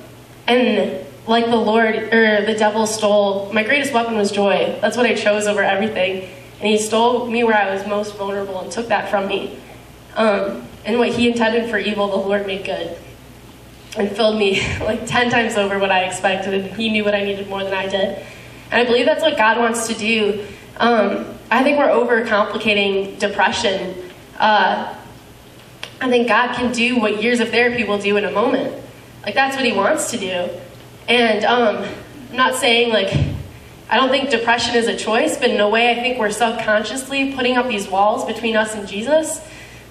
and 0.47 1.05
like 1.27 1.47
the 1.47 1.57
Lord, 1.57 1.95
or 2.13 2.45
the 2.45 2.55
devil 2.55 2.87
stole, 2.87 3.51
my 3.55 3.63
greatest 3.63 3.95
weapon 3.95 4.17
was 4.19 4.31
joy. 4.31 4.79
That's 4.83 4.99
what 4.99 5.07
I 5.07 5.15
chose 5.15 5.47
over 5.47 5.63
everything. 5.63 6.29
And 6.61 6.69
he 6.69 6.77
stole 6.77 7.27
me 7.27 7.43
where 7.43 7.57
I 7.57 7.75
was 7.75 7.87
most 7.87 8.17
vulnerable 8.17 8.61
and 8.61 8.71
took 8.71 8.89
that 8.89 9.11
from 9.11 9.27
me. 9.29 9.59
Um, 10.15 10.69
and 10.85 10.99
what 10.99 11.09
he 11.09 11.31
intended 11.31 11.71
for 11.71 11.79
evil, 11.79 12.09
the 12.09 12.17
Lord 12.17 12.47
made 12.47 12.67
good. 12.67 12.99
And 13.97 14.15
filled 14.15 14.39
me 14.39 14.61
like 14.81 15.07
10 15.07 15.31
times 15.31 15.57
over 15.57 15.79
what 15.79 15.91
I 15.91 16.05
expected. 16.05 16.53
And 16.53 16.71
he 16.75 16.91
knew 16.91 17.03
what 17.03 17.15
I 17.15 17.25
needed 17.25 17.49
more 17.49 17.65
than 17.65 17.73
I 17.73 17.89
did. 17.89 18.19
And 18.71 18.75
I 18.75 18.85
believe 18.85 19.07
that's 19.07 19.23
what 19.23 19.39
God 19.39 19.57
wants 19.57 19.89
to 19.89 19.95
do. 19.95 20.47
Um, 20.77 21.35
I 21.51 21.63
think 21.63 21.79
we're 21.79 21.89
overcomplicating 21.89 23.19
depression 23.19 24.06
uh, 24.39 24.95
I 26.01 26.09
think 26.11 26.29
God 26.29 26.55
can 26.55 26.73
do 26.73 26.99
what 27.01 27.23
years 27.23 27.41
of 27.41 27.49
therapy 27.51 27.85
will 27.85 27.99
do 27.99 28.17
in 28.17 28.25
a 28.25 28.31
moment. 28.31 28.83
Like, 29.25 29.35
that's 29.35 29.57
what 29.57 29.65
He 29.65 29.73
wants 29.73 30.11
to 30.11 30.19
do. 30.19 30.49
And 31.09 31.45
um, 31.45 31.89
I'm 32.31 32.37
not 32.37 32.55
saying, 32.55 32.93
like, 32.93 33.13
I 33.89 33.97
don't 33.97 34.11
think 34.11 34.31
depression 34.31 34.75
is 34.75 34.89
a 34.89 34.97
choice, 34.97 35.37
but 35.39 35.51
in 35.51 35.61
a 35.61 35.69
way, 35.69 35.91
I 35.91 35.95
think 35.95 36.19
we're 36.19 36.31
subconsciously 36.31 37.33
putting 37.35 37.57
up 37.57 37.69
these 37.69 37.89
walls 37.89 38.25
between 38.25 38.57
us 38.57 38.75
and 38.75 38.87
Jesus. 38.87 39.41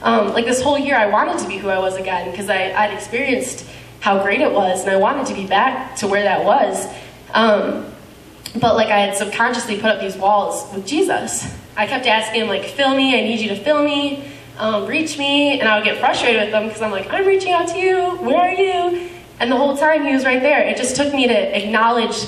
Um, 0.02 0.34
like, 0.34 0.46
this 0.46 0.62
whole 0.62 0.78
year, 0.78 0.96
I 0.96 1.08
wanted 1.08 1.40
to 1.40 1.48
be 1.48 1.58
who 1.58 1.70
I 1.70 1.80
was 1.80 1.96
again 1.96 2.30
because 2.30 2.50
I'd 2.50 2.94
experienced 2.94 3.66
how 4.02 4.22
great 4.22 4.42
it 4.42 4.52
was, 4.52 4.82
and 4.82 4.92
I 4.92 4.98
wanted 4.98 5.26
to 5.28 5.34
be 5.34 5.48
back 5.48 5.96
to 5.98 6.08
where 6.08 6.24
that 6.24 6.44
was. 6.44 6.86
Um, 7.34 7.86
but, 8.60 8.76
like, 8.76 8.90
I 8.90 9.00
had 9.00 9.18
subconsciously 9.18 9.78
put 9.78 9.86
up 9.86 10.02
these 10.02 10.16
walls 10.16 10.72
with 10.74 10.86
Jesus. 10.86 11.52
I 11.76 11.88
kept 11.88 12.06
asking 12.06 12.42
him, 12.42 12.48
like, 12.48 12.66
fill 12.66 12.96
me, 12.96 13.18
I 13.18 13.22
need 13.22 13.40
you 13.40 13.50
to 13.50 13.56
fill 13.56 13.84
me 13.84 14.32
um, 14.58 14.86
reach 14.86 15.18
me, 15.18 15.60
and 15.60 15.68
I 15.68 15.78
would 15.78 15.84
get 15.84 16.00
frustrated 16.00 16.42
with 16.42 16.52
them 16.52 16.68
because 16.68 16.82
I'm 16.82 16.92
like, 16.92 17.10
I'm 17.12 17.26
reaching 17.26 17.52
out 17.52 17.68
to 17.70 17.78
you, 17.78 18.16
where 18.18 18.38
are 18.38 18.54
you? 18.54 19.10
And 19.40 19.52
the 19.52 19.58
whole 19.58 19.76
time 19.76 20.06
he 20.06 20.14
was 20.14 20.24
right 20.24 20.42
there. 20.42 20.62
It 20.62 20.78
just 20.78 20.96
took 20.96 21.14
me 21.14 21.28
to 21.28 21.58
acknowledge 21.58 22.26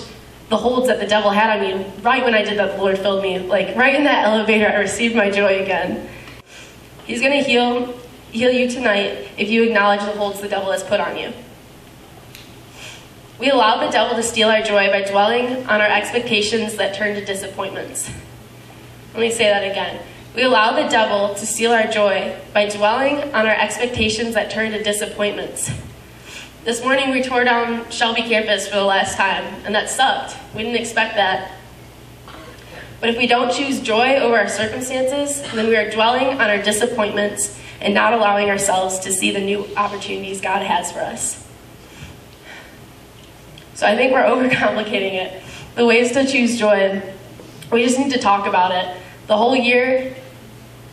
the 0.49 0.57
holds 0.57 0.87
that 0.87 0.99
the 0.99 1.07
devil 1.07 1.29
had 1.29 1.57
on 1.57 1.61
me. 1.61 1.85
Right 2.01 2.23
when 2.23 2.33
I 2.33 2.41
did 2.41 2.57
that, 2.59 2.75
the 2.75 2.81
Lord 2.81 2.97
filled 2.97 3.23
me. 3.23 3.39
Like 3.39 3.75
right 3.75 3.95
in 3.95 4.03
that 4.05 4.25
elevator, 4.25 4.67
I 4.67 4.75
received 4.79 5.15
my 5.15 5.29
joy 5.29 5.61
again. 5.61 6.09
He's 7.05 7.21
gonna 7.21 7.43
heal. 7.43 7.97
heal 8.31 8.51
you 8.51 8.69
tonight 8.69 9.29
if 9.37 9.49
you 9.49 9.63
acknowledge 9.63 10.01
the 10.01 10.11
holds 10.11 10.41
the 10.41 10.49
devil 10.49 10.71
has 10.71 10.83
put 10.83 10.99
on 10.99 11.17
you. 11.17 11.31
We 13.39 13.49
allow 13.49 13.85
the 13.85 13.91
devil 13.91 14.15
to 14.15 14.23
steal 14.23 14.49
our 14.49 14.61
joy 14.61 14.87
by 14.89 15.03
dwelling 15.03 15.65
on 15.67 15.79
our 15.81 15.87
expectations 15.87 16.75
that 16.75 16.95
turn 16.95 17.15
to 17.15 17.23
disappointments. 17.23 18.09
Let 19.13 19.21
me 19.21 19.31
say 19.31 19.45
that 19.45 19.63
again. 19.63 20.01
We 20.37 20.43
allow 20.43 20.73
the 20.79 20.87
devil 20.87 21.33
to 21.33 21.45
steal 21.47 21.71
our 21.71 21.87
joy 21.87 22.39
by 22.53 22.69
dwelling 22.69 23.33
on 23.33 23.47
our 23.47 23.55
expectations 23.55 24.35
that 24.35 24.51
turn 24.51 24.69
to 24.69 24.83
disappointments. 24.83 25.71
This 26.63 26.83
morning 26.83 27.09
we 27.09 27.23
tore 27.23 27.43
down 27.43 27.89
Shelby 27.89 28.21
campus 28.21 28.67
for 28.67 28.75
the 28.75 28.83
last 28.83 29.17
time, 29.17 29.43
and 29.65 29.73
that 29.73 29.89
sucked. 29.89 30.37
We 30.53 30.61
didn't 30.61 30.79
expect 30.79 31.15
that. 31.15 31.53
But 33.01 33.09
if 33.09 33.17
we 33.17 33.25
don't 33.25 33.51
choose 33.51 33.81
joy 33.81 34.17
over 34.17 34.37
our 34.37 34.47
circumstances, 34.47 35.41
then 35.53 35.69
we 35.69 35.75
are 35.75 35.89
dwelling 35.89 36.27
on 36.27 36.51
our 36.51 36.61
disappointments 36.61 37.59
and 37.81 37.95
not 37.95 38.13
allowing 38.13 38.51
ourselves 38.51 38.99
to 38.99 39.11
see 39.11 39.31
the 39.31 39.41
new 39.41 39.65
opportunities 39.75 40.39
God 40.39 40.61
has 40.61 40.91
for 40.91 40.99
us. 40.99 41.43
So 43.73 43.87
I 43.87 43.95
think 43.95 44.13
we're 44.13 44.21
overcomplicating 44.21 45.13
it. 45.13 45.41
The 45.73 45.87
ways 45.87 46.11
to 46.11 46.27
choose 46.27 46.59
joy, 46.59 47.01
we 47.71 47.83
just 47.83 47.97
need 47.97 48.11
to 48.11 48.19
talk 48.19 48.45
about 48.45 48.71
it. 48.71 49.01
The 49.25 49.35
whole 49.35 49.55
year, 49.55 50.15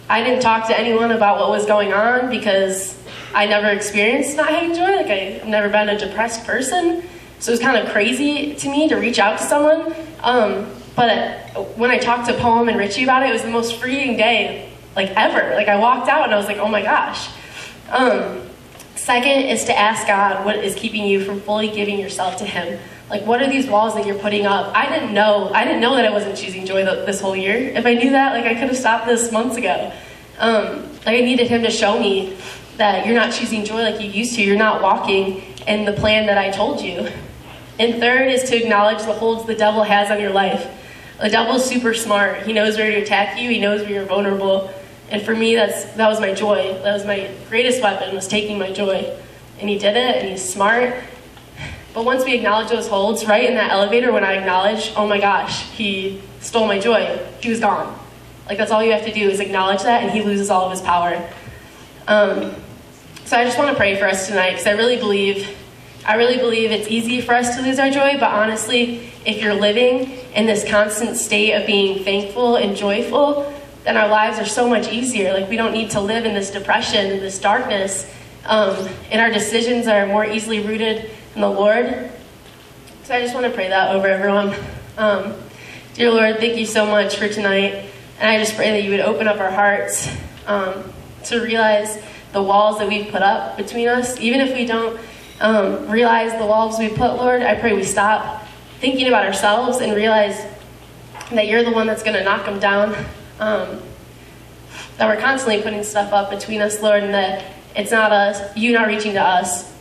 I 0.08 0.23
didn't 0.23 0.42
talk 0.42 0.66
to 0.68 0.78
anyone 0.78 1.12
about 1.12 1.38
what 1.38 1.50
was 1.50 1.66
going 1.66 1.92
on 1.92 2.28
because 2.28 2.99
I 3.34 3.46
never 3.46 3.68
experienced 3.68 4.37
not 4.37 4.49
having 4.49 4.75
joy. 4.75 4.96
Like 4.96 5.06
I've 5.06 5.46
never 5.46 5.68
been 5.68 5.88
a 5.88 5.99
depressed 5.99 6.44
person. 6.44 7.02
So 7.38 7.50
it 7.50 7.54
was 7.54 7.61
kind 7.61 7.76
of 7.76 7.92
crazy 7.92 8.54
to 8.54 8.68
me 8.70 8.88
to 8.88 8.96
reach 8.96 9.18
out 9.18 9.38
to 9.38 9.44
someone. 9.44 9.94
Um, 10.23 10.70
but 10.94 11.76
when 11.76 11.90
I 11.90 11.99
talked 11.99 12.28
to 12.28 12.34
Poem 12.34 12.68
and 12.68 12.78
Richie 12.78 13.04
about 13.04 13.23
it, 13.23 13.30
it 13.30 13.32
was 13.32 13.42
the 13.42 13.50
most 13.50 13.76
freeing 13.80 14.16
day 14.16 14.70
like 14.94 15.11
ever. 15.11 15.54
Like 15.54 15.68
I 15.68 15.76
walked 15.76 16.08
out 16.08 16.25
and 16.25 16.34
I 16.34 16.37
was 16.37 16.46
like, 16.46 16.58
oh 16.58 16.68
my 16.68 16.82
gosh. 16.82 17.28
Um, 17.90 18.42
second 18.94 19.46
is 19.46 19.64
to 19.64 19.78
ask 19.78 20.06
God 20.06 20.44
what 20.44 20.56
is 20.56 20.75
keeping 20.75 21.04
you 21.04 21.25
from 21.25 21.40
fully 21.40 21.68
giving 21.70 21.99
yourself 21.99 22.37
to 22.38 22.44
Him. 22.44 22.78
Like, 23.11 23.26
what 23.26 23.42
are 23.42 23.49
these 23.49 23.66
walls 23.66 23.94
that 23.94 24.06
you're 24.06 24.18
putting 24.18 24.46
up? 24.46 24.75
I 24.75 24.88
didn't 24.88 25.12
know. 25.12 25.50
I 25.52 25.64
didn't 25.64 25.80
know 25.80 25.94
that 25.96 26.06
I 26.06 26.11
wasn't 26.11 26.37
choosing 26.37 26.64
joy 26.64 26.84
this 26.84 27.20
whole 27.20 27.37
year. 27.37 27.56
If 27.56 27.84
I 27.84 27.94
knew 27.94 28.11
that, 28.11 28.32
like, 28.32 28.44
I 28.44 28.54
could 28.54 28.68
have 28.68 28.76
stopped 28.76 29.06
this 29.06 29.30
months 29.30 29.56
ago. 29.56 29.92
Um, 30.38 30.90
like, 31.04 31.08
I 31.08 31.20
needed 31.20 31.49
Him 31.49 31.62
to 31.62 31.70
show 31.70 31.99
me 31.99 32.37
that 32.78 33.06
you're 33.06 33.14
not 33.14 33.32
choosing 33.32 33.64
joy 33.64 33.82
like 33.82 34.00
you 34.00 34.08
used 34.08 34.34
to. 34.37 34.42
You're 34.42 34.56
not 34.56 34.82
walking 34.82 35.42
in 35.66 35.84
the 35.84 35.92
plan 35.92 36.26
that 36.26 36.38
I 36.38 36.50
told 36.50 36.80
you. 36.80 37.08
And 37.78 38.00
third 38.00 38.30
is 38.30 38.44
to 38.50 38.56
acknowledge 38.56 38.99
the 39.04 39.12
holds 39.12 39.46
the 39.46 39.54
devil 39.54 39.82
has 39.82 40.11
on 40.11 40.20
your 40.20 40.30
life. 40.30 40.70
The 41.20 41.28
devil's 41.28 41.64
super 41.64 41.94
smart. 41.94 42.42
He 42.42 42.52
knows 42.52 42.76
where 42.76 42.90
to 42.90 42.96
attack 42.99 43.38
you. 43.38 43.50
He 43.50 43.61
knows 43.61 43.82
where 43.82 43.90
you're 43.90 44.04
vulnerable. 44.04 44.73
And 45.11 45.23
for 45.23 45.34
me, 45.34 45.54
that's 45.54 45.84
that 45.92 46.08
was 46.08 46.20
my 46.20 46.34
joy. 46.34 46.75
That 46.82 46.92
was 46.92 47.04
my 47.04 47.30
greatest 47.49 47.82
weapon 47.82 48.14
was 48.14 48.26
taking 48.26 48.58
my 48.58 48.73
joy. 48.73 49.16
And 49.61 49.68
he 49.68 49.78
did 49.78 49.96
it, 49.96 50.16
and 50.16 50.30
he's 50.30 50.42
smart. 50.42 50.94
But 51.94 52.04
once 52.04 52.24
we 52.24 52.34
acknowledge 52.34 52.70
those 52.70 52.88
holds, 52.88 53.24
right 53.24 53.48
in 53.48 53.54
that 53.54 53.70
elevator, 53.70 54.12
when 54.12 54.24
I 54.24 54.34
acknowledge, 54.34 54.92
oh 54.96 55.06
my 55.06 55.20
gosh, 55.20 55.62
he 55.70 56.20
stole 56.40 56.66
my 56.66 56.80
joy, 56.80 57.24
he 57.40 57.50
was 57.50 57.60
gone. 57.60 57.96
Like 58.48 58.58
that's 58.58 58.72
all 58.72 58.82
you 58.82 58.92
have 58.92 59.04
to 59.04 59.12
do 59.12 59.30
is 59.30 59.38
acknowledge 59.38 59.84
that, 59.84 60.02
and 60.02 60.10
he 60.10 60.20
loses 60.20 60.50
all 60.50 60.64
of 60.64 60.72
his 60.72 60.80
power. 60.80 61.24
Um, 62.08 62.52
so 63.24 63.36
I 63.36 63.44
just 63.44 63.56
want 63.56 63.70
to 63.70 63.76
pray 63.76 63.96
for 63.96 64.06
us 64.06 64.26
tonight 64.26 64.50
because 64.50 64.66
I 64.66 64.72
really 64.72 64.96
believe, 64.96 65.56
I 66.04 66.16
really 66.16 66.36
believe 66.36 66.72
it's 66.72 66.88
easy 66.88 67.20
for 67.20 67.32
us 67.32 67.56
to 67.56 67.62
lose 67.62 67.78
our 67.78 67.90
joy. 67.90 68.14
But 68.14 68.32
honestly, 68.32 69.08
if 69.24 69.40
you're 69.40 69.54
living 69.54 70.10
in 70.34 70.46
this 70.46 70.68
constant 70.68 71.16
state 71.16 71.52
of 71.52 71.64
being 71.64 72.04
thankful 72.04 72.56
and 72.56 72.76
joyful, 72.76 73.54
then 73.84 73.96
our 73.96 74.08
lives 74.08 74.38
are 74.40 74.44
so 74.44 74.68
much 74.68 74.88
easier. 74.88 75.32
Like 75.32 75.48
we 75.48 75.56
don't 75.56 75.72
need 75.72 75.90
to 75.90 76.00
live 76.00 76.26
in 76.26 76.34
this 76.34 76.50
depression, 76.50 77.20
this 77.20 77.38
darkness, 77.38 78.12
um, 78.46 78.88
and 79.10 79.20
our 79.20 79.30
decisions 79.30 79.86
are 79.86 80.06
more 80.06 80.26
easily 80.26 80.60
rooted 80.60 81.10
in 81.34 81.40
the 81.40 81.48
Lord. 81.48 82.10
So 83.02 83.14
I 83.14 83.20
just 83.20 83.34
want 83.34 83.46
to 83.46 83.52
pray 83.52 83.68
that 83.68 83.94
over 83.94 84.06
everyone. 84.06 84.54
Um, 84.96 85.34
dear 85.94 86.10
Lord, 86.10 86.38
thank 86.38 86.56
you 86.56 86.64
so 86.64 86.86
much 86.86 87.16
for 87.16 87.28
tonight, 87.28 87.86
and 88.20 88.30
I 88.30 88.38
just 88.38 88.54
pray 88.54 88.70
that 88.70 88.84
you 88.84 88.90
would 88.90 89.00
open 89.00 89.26
up 89.26 89.40
our 89.40 89.50
hearts 89.50 90.08
um, 90.46 90.84
to 91.24 91.40
realize 91.40 92.00
the 92.32 92.42
walls 92.42 92.78
that 92.78 92.88
we've 92.88 93.10
put 93.10 93.22
up 93.22 93.56
between 93.56 93.88
us, 93.88 94.18
even 94.20 94.40
if 94.40 94.54
we 94.54 94.64
don't 94.64 95.00
um, 95.40 95.88
realize 95.90 96.38
the 96.38 96.46
walls 96.46 96.78
we 96.78 96.88
put, 96.88 97.16
Lord. 97.16 97.42
I 97.42 97.56
pray 97.56 97.74
we 97.74 97.82
stop 97.82 98.46
thinking 98.78 99.08
about 99.08 99.26
ourselves 99.26 99.78
and 99.78 99.94
realize 99.96 100.40
that 101.32 101.48
you're 101.48 101.64
the 101.64 101.72
one 101.72 101.86
that's 101.86 102.02
going 102.02 102.16
to 102.16 102.22
knock 102.22 102.44
them 102.44 102.60
down 102.60 102.94
um, 103.40 103.80
that 104.98 105.08
we're 105.08 105.20
constantly 105.20 105.62
putting 105.62 105.82
stuff 105.82 106.12
up 106.12 106.30
between 106.30 106.60
us, 106.60 106.80
Lord, 106.80 107.02
and 107.02 107.12
that 107.12 107.44
it's 107.74 107.90
not 107.90 108.12
us, 108.12 108.56
you 108.56 108.72
not 108.72 108.86
reaching 108.86 109.14
to 109.14 109.22
us, 109.22 109.74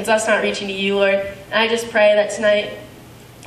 it's 0.00 0.08
us 0.08 0.26
not 0.26 0.42
reaching 0.42 0.68
to 0.68 0.74
you, 0.74 0.96
Lord. 0.96 1.14
And 1.14 1.54
I 1.54 1.68
just 1.68 1.90
pray 1.90 2.14
that 2.14 2.30
tonight 2.30 2.78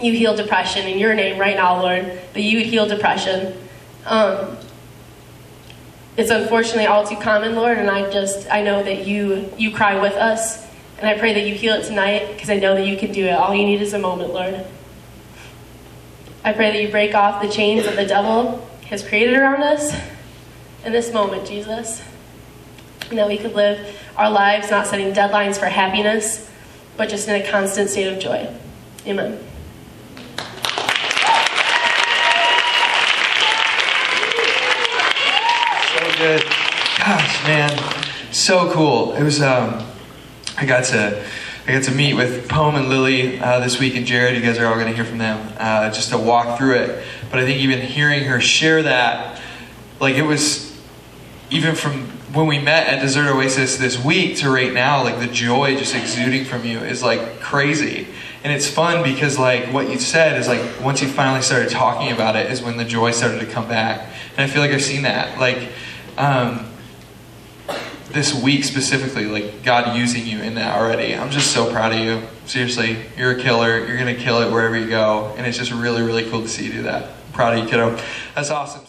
you 0.02 0.14
heal 0.14 0.36
depression 0.36 0.88
in 0.88 1.00
your 1.00 1.14
name 1.16 1.40
right 1.40 1.56
now, 1.56 1.82
Lord, 1.82 2.06
that 2.34 2.42
you 2.42 2.58
would 2.58 2.68
heal 2.68 2.86
depression. 2.86 3.58
Um, 4.06 4.58
it's 6.18 6.32
unfortunately 6.32 6.86
all 6.86 7.06
too 7.06 7.18
common, 7.18 7.56
Lord, 7.56 7.78
and 7.78 7.90
I 7.90 8.10
just, 8.12 8.50
I 8.50 8.62
know 8.62 8.84
that 8.84 9.06
you, 9.06 9.52
you 9.58 9.72
cry 9.72 10.00
with 10.00 10.14
us, 10.14 10.66
and 10.98 11.10
I 11.10 11.18
pray 11.18 11.34
that 11.34 11.46
you 11.46 11.56
heal 11.56 11.74
it 11.74 11.86
tonight 11.86 12.34
because 12.34 12.50
I 12.50 12.58
know 12.58 12.76
that 12.76 12.86
you 12.86 12.98
can 12.98 13.12
do 13.12 13.26
it. 13.26 13.32
All 13.32 13.54
you 13.54 13.66
need 13.66 13.82
is 13.82 13.94
a 13.94 14.00
moment, 14.00 14.34
Lord. 14.34 14.66
I 16.44 16.54
pray 16.54 16.72
that 16.72 16.82
you 16.82 16.90
break 16.90 17.16
off 17.16 17.42
the 17.42 17.50
chains 17.50 17.86
that 17.86 17.96
the 17.96 18.06
devil 18.06 18.66
has 18.86 19.06
created 19.06 19.36
around 19.36 19.64
us 19.64 20.00
in 20.86 20.92
this 20.92 21.12
moment, 21.12 21.48
Jesus. 21.48 22.02
And 23.10 23.20
that 23.20 23.28
we 23.28 23.38
could 23.38 23.54
live 23.54 24.02
our 24.18 24.32
lives 24.32 24.72
not 24.72 24.88
setting 24.88 25.14
deadlines 25.14 25.58
for 25.58 25.68
happiness, 25.68 26.50
but 26.98 27.08
just 27.10 27.28
in 27.28 27.40
a 27.40 27.48
constant 27.48 27.90
state 27.90 28.08
of 28.08 28.20
joy. 28.20 28.52
Amen. 29.06 29.38
So 35.94 36.18
good. 36.18 36.44
Gosh, 36.98 37.44
man, 37.46 37.78
so 38.32 38.72
cool. 38.72 39.14
It 39.14 39.24
was. 39.24 39.42
Um, 39.42 39.86
I 40.58 40.66
got 40.66 40.86
to. 40.86 41.24
I 41.68 41.72
got 41.72 41.84
to 41.84 41.92
meet 41.92 42.14
with 42.14 42.48
Poem 42.48 42.76
and 42.76 42.90
Lily 42.90 43.40
uh, 43.40 43.60
this 43.60 43.80
week, 43.80 43.96
and 43.96 44.06
Jared. 44.06 44.36
You 44.36 44.42
guys 44.42 44.58
are 44.58 44.66
all 44.66 44.76
going 44.76 44.88
to 44.88 44.94
hear 44.94 45.06
from 45.06 45.20
them 45.20 45.54
uh, 45.60 45.92
just 45.92 46.10
to 46.10 46.18
walk 46.18 46.58
through 46.58 46.76
it. 46.76 47.04
But 47.30 47.40
I 47.40 47.46
think 47.46 47.60
even 47.60 47.82
hearing 47.82 48.24
her 48.26 48.40
share 48.40 48.82
that, 48.84 49.40
like 50.00 50.16
it 50.16 50.24
was, 50.24 50.80
even 51.52 51.76
from 51.76 52.08
when 52.36 52.48
we 52.48 52.60
met 52.60 52.88
at 52.88 53.00
Desert 53.00 53.34
Oasis 53.34 53.78
this 53.78 54.04
week 54.04 54.36
to 54.38 54.50
right 54.50 54.74
now, 54.74 55.02
like 55.02 55.20
the 55.20 55.28
joy 55.28 55.78
just 55.78 55.96
exuding 55.96 56.44
from 56.44 56.66
you 56.66 56.80
is 56.80 57.02
like 57.02 57.40
crazy. 57.40 58.08
And 58.44 58.52
it's 58.52 58.68
fun 58.68 59.04
because 59.04 59.40
like 59.40 59.72
what 59.72 59.90
you 59.90 59.98
said 59.98 60.38
is 60.38 60.48
like 60.50 60.62
once 60.82 61.02
you 61.02 61.08
finally 61.08 61.42
started 61.42 61.70
talking 61.70 62.12
about 62.12 62.36
it 62.36 62.52
is 62.52 62.62
when 62.62 62.76
the 62.76 62.84
joy 62.84 63.12
started 63.12 63.40
to 63.40 63.46
come 63.46 63.70
back. 63.70 64.10
And 64.32 64.42
I 64.42 64.54
feel 64.54 64.62
like 64.62 64.72
I've 64.72 64.84
seen 64.84 65.04
that. 65.04 65.40
Like 65.40 65.70
um, 66.18 66.70
this 68.10 68.34
week 68.44 68.66
specifically, 68.66 69.28
like 69.28 69.64
God 69.64 69.96
using 69.96 70.26
you 70.26 70.40
in 70.40 70.56
that 70.56 70.78
already. 70.78 71.16
I'm 71.16 71.32
just 71.32 71.54
so 71.54 71.72
proud 71.72 71.94
of 71.94 72.00
you. 72.00 72.22
Seriously, 72.46 72.98
you're 73.18 73.32
a 73.32 73.42
killer. 73.42 73.88
You're 73.88 73.98
gonna 73.98 74.14
kill 74.14 74.42
it 74.42 74.52
wherever 74.52 74.78
you 74.78 74.90
go. 74.90 75.34
And 75.38 75.48
it's 75.48 75.58
just 75.58 75.72
really, 75.72 76.02
really 76.02 76.30
cool 76.30 76.42
to 76.42 76.50
see 76.50 76.66
you 76.66 76.74
do 76.74 76.84
that 76.84 77.12
proud 77.36 77.58
of 77.58 77.64
you, 77.64 77.70
kiddo. 77.70 78.00
That's 78.34 78.50
awesome. 78.50 78.82